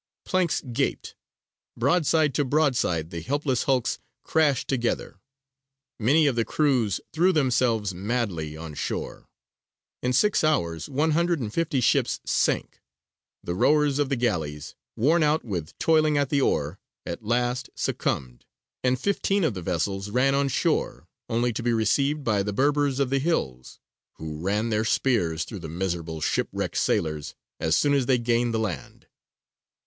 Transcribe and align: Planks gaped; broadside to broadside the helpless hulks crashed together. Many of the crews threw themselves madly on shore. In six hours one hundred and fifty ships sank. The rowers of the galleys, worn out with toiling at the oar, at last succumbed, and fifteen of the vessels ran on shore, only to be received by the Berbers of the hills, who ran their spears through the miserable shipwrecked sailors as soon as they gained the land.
Planks 0.25 0.61
gaped; 0.73 1.15
broadside 1.77 2.33
to 2.33 2.43
broadside 2.43 3.11
the 3.11 3.21
helpless 3.21 3.65
hulks 3.65 3.99
crashed 4.23 4.67
together. 4.67 5.19
Many 5.99 6.25
of 6.25 6.35
the 6.35 6.43
crews 6.43 6.99
threw 7.13 7.31
themselves 7.31 7.93
madly 7.93 8.57
on 8.57 8.73
shore. 8.73 9.27
In 10.01 10.11
six 10.11 10.43
hours 10.43 10.89
one 10.89 11.11
hundred 11.11 11.39
and 11.39 11.53
fifty 11.53 11.81
ships 11.81 12.19
sank. 12.25 12.81
The 13.43 13.53
rowers 13.53 13.99
of 13.99 14.09
the 14.09 14.15
galleys, 14.15 14.73
worn 14.95 15.21
out 15.21 15.45
with 15.45 15.77
toiling 15.77 16.17
at 16.17 16.29
the 16.31 16.41
oar, 16.41 16.79
at 17.05 17.23
last 17.23 17.69
succumbed, 17.75 18.43
and 18.83 18.99
fifteen 18.99 19.43
of 19.43 19.53
the 19.53 19.61
vessels 19.61 20.09
ran 20.09 20.33
on 20.33 20.47
shore, 20.47 21.05
only 21.29 21.53
to 21.53 21.61
be 21.61 21.73
received 21.73 22.23
by 22.23 22.41
the 22.41 22.53
Berbers 22.53 22.99
of 22.99 23.11
the 23.11 23.19
hills, 23.19 23.79
who 24.13 24.39
ran 24.41 24.69
their 24.71 24.83
spears 24.83 25.43
through 25.43 25.59
the 25.59 25.69
miserable 25.69 26.21
shipwrecked 26.21 26.77
sailors 26.77 27.35
as 27.59 27.77
soon 27.77 27.93
as 27.93 28.07
they 28.07 28.17
gained 28.17 28.51
the 28.51 28.57
land. 28.57 29.05